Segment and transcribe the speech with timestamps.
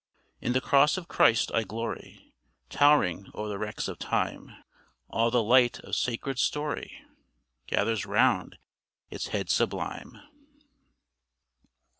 [0.39, 2.33] In the Cross of Christ I glory,
[2.71, 4.51] Tow'ring o'er the wrecks of time;
[5.09, 7.05] All the light of sacred story
[7.67, 8.57] Gathers round
[9.11, 10.19] its head sublime.